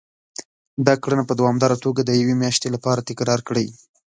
دا 0.85 0.93
کړنه 1.03 1.23
په 1.27 1.33
دوامداره 1.39 1.77
توګه 1.85 2.01
د 2.03 2.11
يوې 2.21 2.35
مياشتې 2.41 2.67
لپاره 2.75 3.05
تکرار 3.09 3.39
کړئ. 3.47 3.67